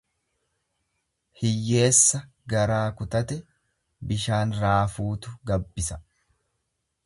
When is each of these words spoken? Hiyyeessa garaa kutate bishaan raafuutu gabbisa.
Hiyyeessa 1.41 2.21
garaa 2.55 2.87
kutate 3.03 3.39
bishaan 4.13 4.57
raafuutu 4.65 5.39
gabbisa. 5.53 6.03